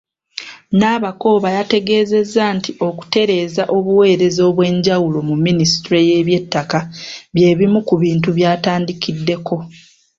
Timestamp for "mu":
5.29-5.35